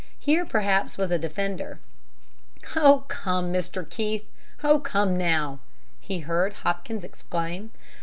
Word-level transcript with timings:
Here 0.17 0.47
perhaps 0.47 0.97
was 0.97 1.11
a 1.11 1.19
defender. 1.19 1.79
"Oh, 2.75 3.03
come, 3.07 3.53
Mr. 3.53 3.87
Keith! 3.87 4.27
Oh, 4.63 4.79
come 4.79 5.15
now!" 5.15 5.59
he 5.99 6.21
heard 6.21 6.53
Hopkins 6.53 7.03
exclaim. 7.03 7.69